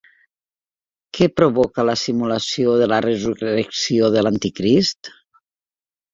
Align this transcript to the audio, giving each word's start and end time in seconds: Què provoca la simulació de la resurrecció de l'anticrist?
Què 1.17 1.27
provoca 1.41 1.85
la 1.89 1.95
simulació 2.05 2.73
de 2.81 2.89
la 2.93 2.99
resurrecció 3.07 4.11
de 4.19 4.27
l'anticrist? 4.27 5.15